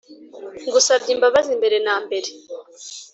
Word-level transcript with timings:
ngusabye 0.67 1.09
imbabazi 1.15 1.51
mbere 1.59 1.77
nambere 1.85 2.29